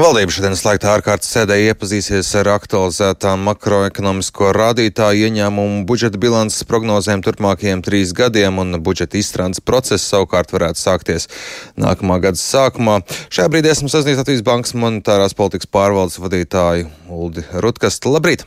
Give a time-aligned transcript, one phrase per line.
[0.00, 7.82] Valdība šodien slēgtā ārkārtas sēdē iepazīsies ar aktualizētām makroekonomisko rādītāju ieņēmumu budžeta bilances prognozēm turpmākajiem
[7.84, 11.28] trīs gadiem, un budžeta izstrādes process savukārt varētu sākties
[11.76, 13.02] nākamā gada sākumā.
[13.28, 18.14] Šajā brīdī esmu sazinājies Latvijas Bankas monetārās politikas pārvaldes vadītāju Uldi Rutkastu.
[18.16, 18.46] Labrīt!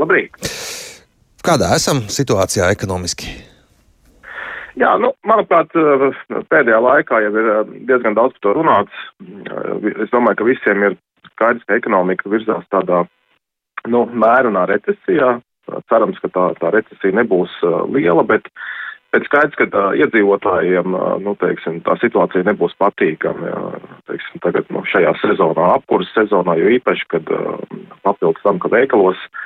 [0.00, 0.54] Labrīt!
[1.44, 3.36] Kādā esam situācijā ekonomiski?
[4.80, 5.70] Jā, nu, manuprāt,
[6.50, 9.02] pēdējā laikā jau ir eh, diezgan daudz par to runāts.
[9.22, 10.96] Eh, es domāju, ka visiem ir
[11.34, 13.04] skaidrs, ka ekonomika virzās tādā
[13.86, 15.36] nu, mērunā recesijā.
[15.88, 17.52] Cerams, ka tā, tā recesija nebūs
[17.94, 18.50] liela, bet,
[19.14, 23.48] bet skaidrs, ka tā, iedzīvotājiem nu, teiksim, tā situācija nebūs patīkama.
[23.48, 23.62] Jā,
[24.10, 27.32] teiksim, tagad nu, šajā sezonā, apkurses sezonā, jo īpaši, kad
[28.04, 29.43] papildus tam, ka veikalos uh,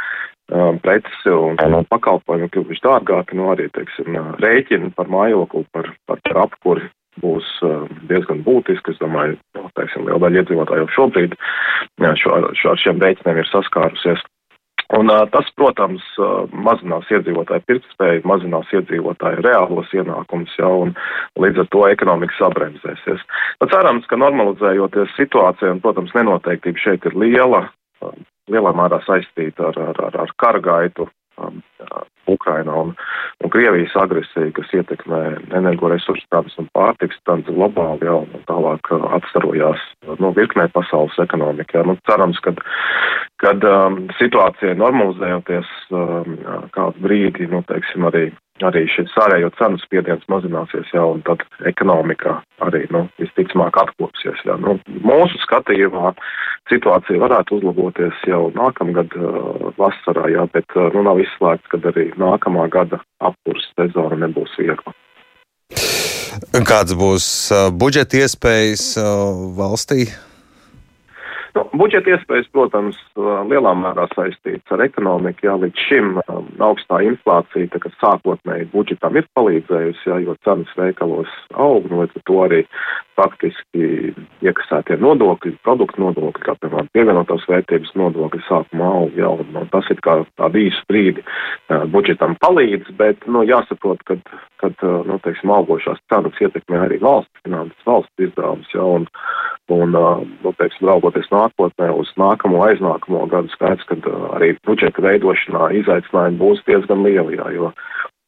[0.85, 6.41] preces un, un pakalpojumi kļuvuši dārgāki, nu arī, teiksim, rēķini par mājokli, par, par, par
[6.47, 6.89] apkuri
[7.23, 8.95] būs um, diezgan būtiski.
[8.95, 11.37] Es domāju, nu, teiksim, liela daļa iedzīvotāju jau šobrīd
[12.23, 14.25] šo, šo, ar šiem rēķiniem ir saskārusies.
[14.97, 20.95] Un uh, tas, protams, uh, mazinās iedzīvotāju pirktspēju, mazinās iedzīvotāju reālos ienākumus jau, un
[21.37, 23.27] līdz ar to ekonomika sabremzēsies.
[23.61, 27.67] Nu, cerams, ka normalizējoties situācijai, un, protams, nenoteiktība šeit ir liela,
[28.53, 31.09] lielā mērā saistīta ar, ar, ar, ar kara gaitu
[31.41, 31.61] um,
[32.29, 32.95] Ukrainā un,
[33.45, 35.21] un Krievijas agresiju, kas ietekmē
[35.57, 39.85] energoresursu cenas un pārtiks cenas globāli jau un tālāk uh, atstarojās
[40.21, 41.85] no virknē pasaules ekonomikā.
[41.89, 42.55] Nu, cerams, ka
[43.39, 46.37] kad um, situācija normalizējoties um,
[46.75, 48.29] kādu brīdi, nu, teiksim, arī
[48.67, 54.41] arī šis ārējo cenu spiediens mazināsies jau, un tad ekonomikā arī, nu, visticamāk atkopsies.
[54.47, 54.57] Jā.
[54.63, 56.15] Nu, mūsu skatījumā
[56.69, 62.11] situācija varētu uzlaboties jau nākamgad uh, vasarā, jā, bet, uh, nu, nav izslēgts, ka arī
[62.21, 64.95] nākamā gada apkurs sezona nebūs viegla.
[66.69, 68.91] Kāds būs uh, budžeta iespējas
[69.59, 70.09] valstī?
[71.69, 72.97] Nu, budžeta iespējas, protams,
[73.49, 75.47] lielā mērā saistīts ar ekonomiku.
[75.47, 80.71] Jā, līdz šim um, augstā inflācija, tā kā sākotnēji budžetam ir palīdzējusi, jā, jo cenas
[80.79, 82.61] veikalos aug, nu, līdz ar to arī
[83.19, 84.15] faktiski
[84.47, 89.89] iekasētie nodokļi, produktu nodokļi, kā piemēram pievienotās vērtības nodokļi sākumā aug, jā, un, un tas
[89.93, 91.27] ir kā tādu īsu brīdi
[91.93, 94.23] budžetam palīdz, bet, nu, jāsaprot, kad,
[94.63, 99.09] kad, nu, teiksim, augošās cenas ietekmē arī valsts finanses, valsts izdevumus, jā, un,
[99.69, 103.99] Un, nu, teiksim, raugoties nākotnē uz nākamo aiznākamo gadu, skaidrs, ka
[104.39, 107.73] arī budžeta veidošanā izaicinājumi būs diezgan lieli, jā, jo,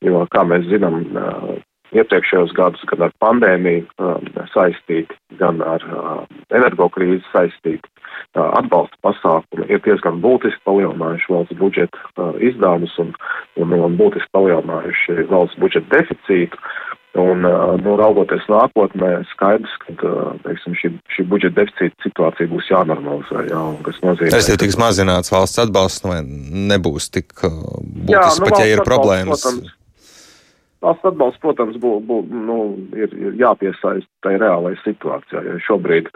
[0.07, 1.03] jo, kā mēs zinām,
[1.91, 5.83] iepriekšējos gadus gan ar pandēmiju saistīti, gan ar
[6.55, 7.89] energokrīzi saistīti
[8.35, 13.13] atbalsta pasākumi ir diezgan būtiski palielinājuši valsts budžeta izdevumus un,
[13.59, 16.61] un, un būtiski palielinājuši valsts budžeta deficītu.
[17.19, 17.43] Un,
[17.83, 20.13] nu, raugoties nākotnē, skaidrs, ka
[20.45, 23.49] teiksim, šī, šī budžeta deficīta situācija būs jānormalizē.
[23.51, 28.47] Jā, kas nozīmē, Tas ir tiks mazināts valsts atbalsts, vai nebūs tik būtisks, jā, nu,
[28.47, 29.43] pat ja ir problēmas.
[29.43, 29.75] Protams,
[30.81, 32.57] Valsts atbalsts, protams, bū, bū, nu,
[32.97, 35.43] ir, ir jāpiesaist tai reālai situācijai.
[35.45, 36.09] Ja šobrīd,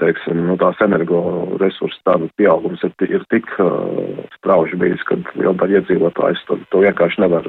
[0.00, 5.78] teiksim, nu, tās energoresursu tādu pieaugums ir, ir tik uh, strauji bijis, ka liela daļa
[5.78, 7.46] iedzīvotājs to, to vienkārši nevar,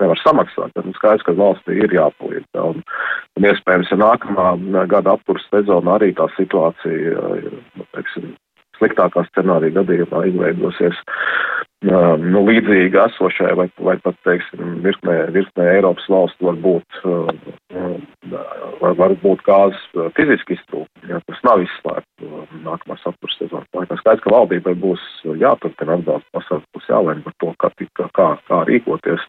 [0.00, 0.74] nevar samaksāt.
[0.74, 2.48] Tad skaidrs, ka valstī ir jāpalīdz.
[2.58, 2.82] Ja, un,
[3.38, 4.48] un iespējams, ja nākamā
[4.90, 7.28] gada apkurss sezona arī tā situācija,
[7.78, 8.34] nu, teiksim,
[8.80, 10.98] sliktākā scenārija gadījumā izveidosies
[11.84, 17.00] nu, līdzīgi esošai vai, vai pat, teiksim, virknē, virknē Eiropas valstu var būt,
[18.80, 19.84] var, var būt gāzes
[20.16, 22.13] fiziski iztrūkumi, ja tas nav izslēgts
[22.64, 23.98] nākamā sapurs sezonas laikā.
[24.00, 25.02] Skaidrs, ka valdībai būs
[25.40, 27.70] jāturpina atbalsta pasaules, būs jālēm par to, kā,
[28.18, 29.24] kā, kā rīkoties,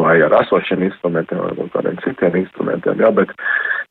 [0.00, 3.32] vai ar esošiem instrumentiem, vai kādiem citiem instrumentiem, ja, bet,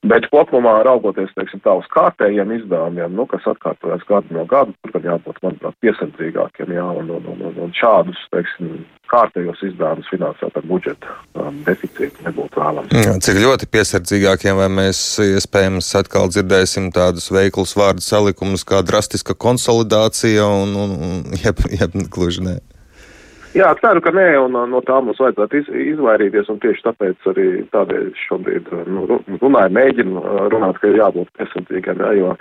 [0.09, 4.97] bet kopumā raugoties, teiksim, tā uz kārtējiem izdevumiem, nu, kas atkārtojas gadu no gada, tur
[4.97, 10.65] gan jābūt, manuprāt, piesardzīgākiem, jā, un, un, un, un šādus, teiksim, kārtējos izdevumus finansēt ar
[10.69, 12.95] budžeta um, deficītu nebūtu vēlams.
[12.95, 19.35] Jā, cik ļoti piesardzīgākiem, vai mēs iespējams atkal dzirdēsim tādus veiklus vārdu salikumus kā drastiska
[19.37, 22.59] konsolidācija un, un, un jeb, jeb gluži nē.
[23.57, 27.45] Jā, ceru, ka nē, un no tā mums vajadzētu iz, izvairīties, un tieši tāpēc arī
[27.73, 29.07] tādēļ šobrīd nu,
[29.41, 30.21] runāju, mēģinu
[30.53, 32.35] runāt, ka ir jābūt piesardzīgiem, jā, jo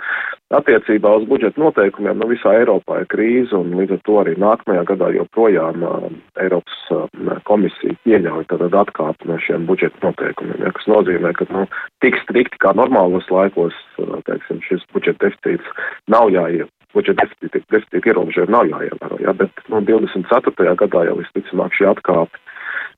[0.59, 4.85] attiecībā uz budžeta noteikumiem nu, visā Eiropā ir krīze, un līdz ar to arī nākamajā
[4.93, 6.07] gadā joprojām uh,
[6.45, 11.65] Eiropas uh, komisija pieļauj tad atkāpi no šiem budžeta noteikumiem, ja, kas nozīmē, ka nu,
[12.05, 15.73] tik strikti kā normālos laikos, uh, teiksim, šis budžeta deficīts
[16.05, 20.75] nav jāiet budžeta deficīta, deficīta ierobežojumi nav jāievēro, jā, bet nu, 24.
[20.83, 22.41] gadā jau visticamāk šī atkāpe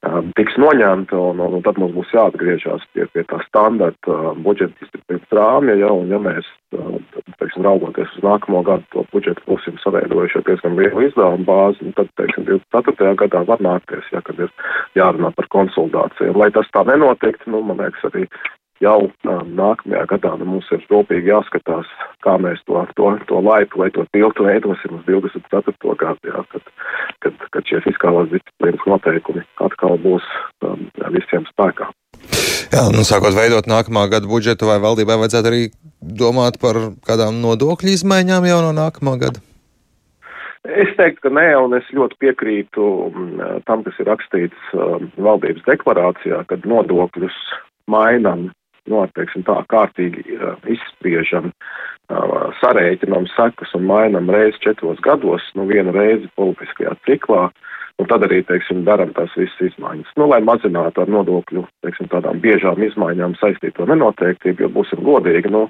[0.08, 4.32] um, tiks noņemta, un, un, un tad mums būs jāatgriežas pie, pie tā standarta uh,
[4.46, 6.48] budžeta disciplīnas rāmja, ja, un ja mēs
[6.78, 6.98] uh,
[7.42, 11.98] teiksim, raugoties uz nākamo gadu, to budžetu būsim saveidojuši ar diezgan lielu izdevumu bāzi, un
[11.98, 13.14] tad, teiksim, 24.
[13.26, 14.52] gadā var nākties, ja, kad ir
[14.98, 16.40] jārunā par konsultācijām.
[16.40, 18.28] Lai tas tā nenotiktu, nu, man liekas, arī
[18.82, 21.90] jau um, nākamajā gadā nu, mums ir rūpīgi jāskatās,
[22.26, 25.96] kā mēs to, to, to laipu vai to tiltu veidosim uz 24.
[26.02, 26.74] gadu, jā, kad,
[27.26, 30.26] kad, kad šie fiskālās disciplīnas noteikumi atkal būs
[30.66, 31.92] um, visiem spēkā.
[32.72, 35.64] Jā, nu, sākot veidot nākamā gada budžetu, vai valdībai vajadzētu arī
[36.00, 39.44] domāt par kādām nodokļu izmaiņām jau no nākamā gada?
[40.62, 42.88] Es teiktu, ka nē, un es ļoti piekrītu
[43.66, 47.38] tam, kas ir rakstīts um, valdības deklarācijā, kad nodokļus
[47.90, 48.52] mainam
[48.90, 50.24] nu, teiksim, tā kārtīgi
[50.74, 51.52] izspriežam,
[52.62, 57.50] sarēķinam sekas un mainam reizi četros gados, nu vienu reizi politiskajā ciklā,
[58.02, 60.16] un tad arī, teiksim, daram tās visas izmaiņas.
[60.18, 65.68] Nu, lai mazinātu ar nodokļu, teiksim, tādām biežām izmaiņām saistīto nenoteiktību, jo būsim godīgi, nu,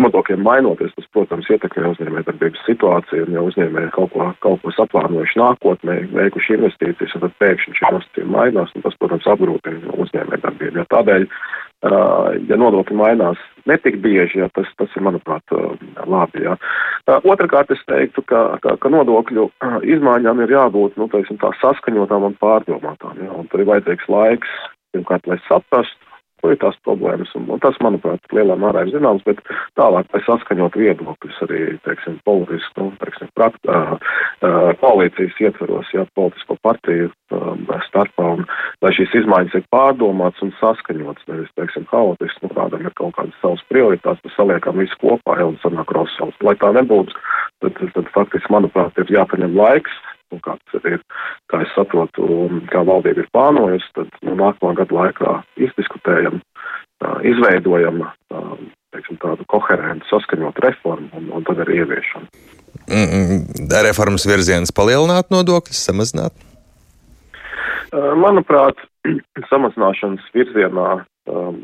[0.00, 5.40] nodokļiem mainoties, tas, protams, ietekmē uzņēmējdarbības situāciju, un ja uzņēmēji kaut ko, kaut ko saplānojuši
[5.40, 10.80] nākotnē, veikuši investīcijas, un tad pēkšņi šie nosacījumi mainās, un tas, protams, apgrūtina uzņēmējdarbību.
[10.82, 11.26] Ja tādēļ,
[12.50, 15.56] ja nodokļi mainās netik bieži, ja tas, tas ir, manuprāt,
[16.06, 16.44] labi.
[16.46, 16.56] Ja.
[17.18, 19.50] Otrakārt, es teiktu, ka, ka, ka nodokļu
[19.96, 24.58] izmaiņām ir jābūt, nu, teiksim, tā saskaņotām un pārdomātām, ja, un tur ir vajadzīgs laiks,
[24.94, 26.05] pirmkārt, lai saprastu,
[26.42, 29.40] kur ir tās problēmas, un, un tas, manuprāt, lielā mērā ir zināms, bet
[29.78, 36.06] tālāk, lai saskaņot viedokļus arī, teiksim, politiski, nu, teiksim, prat, uh, uh, koalīcijas ietveros, jā,
[36.18, 38.44] politisko partiju uh, starpā, un
[38.84, 43.40] lai šīs izmaiņas ir pārdomāts un saskaņots, nevis, teiksim, haotiski, nu, kādam ir kaut kādas
[43.42, 46.36] savas prioritātes, tad saliekam visu kopā, jā, un sanāk rosals.
[46.44, 47.16] Lai tā nebūtu,
[47.64, 50.02] tad, tad, tad faktiski, manuprāt, ir jāpaņem laiks,
[50.34, 51.04] un kā tas arī ir,
[51.52, 52.26] kā es saprotu,
[52.72, 55.36] kā valdība ir plānojusi, tad nu, nākamā gada laikā
[55.68, 56.40] izdiskutējam,
[57.28, 58.02] izveidojam
[58.96, 62.26] teiksim, tādu koherentu, saskaņotu reformu un, un tad arī ieviešam.
[62.86, 66.36] Mm, mm, reformas virziens palielināt nodokļus, samazināt?
[67.92, 68.80] Manuprāt,
[69.52, 70.88] samazināšanas virzienā
[71.30, 71.60] um,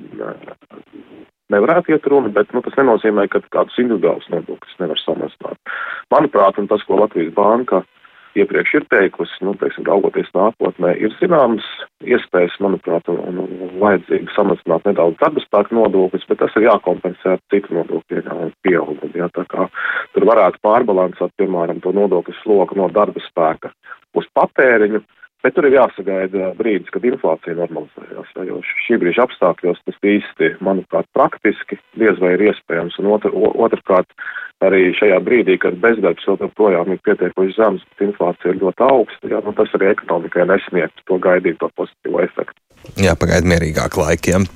[1.53, 5.75] nevarētu iet runa, bet nu, tas nenozīmē, ka kādus individuālus nodokļus nevar samazināt.
[6.13, 7.91] Manuprāt, un tas, ko Latvijas banka uh,
[8.39, 11.67] iepriekš ir teikusi, nu, teiksim, raugoties nākotnē, ir zināmas
[12.03, 17.43] iespējas, manuprāt, un, un vajadzīga samazināt nedaudz darba spēku nodokļus, bet tas ir jākompensē ar
[17.53, 19.13] citu nodokļu ieņēmumu pieaugumu.
[19.19, 19.69] Jā, tā kā
[20.15, 23.73] tur varētu pārbalansēt, piemēram, to nodokļu slogu no darba spēka
[24.19, 25.03] uz patēriņu,
[25.43, 28.31] Bet tur ir jāsagaida brīdis, kad inflācija normalizējās.
[28.47, 33.01] Jo šī brīža apstākļos tas īsti, manuprāt, praktiski diez vai ir iespējams.
[33.03, 34.15] Un otr, otrkārt,
[34.63, 39.43] arī šajā brīdī, kad bezdarbs joprojām ir pietiekoši zems, bet inflācija ir ļoti augsta, ja,
[39.43, 42.59] nu, tas arī ekonomikai nesniegtu to gaidīto pozitīvo efektu.
[43.03, 44.47] Jā, pagaid mierīgāk laikiem.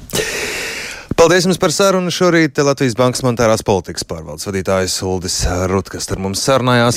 [1.17, 2.11] Paldies jums par sarunu.
[2.13, 5.39] Šorīt Latvijas Bankas monetārās politikas pārvaldes vadītājs Uldis
[5.71, 6.95] Rutkas ar mums sarunājās.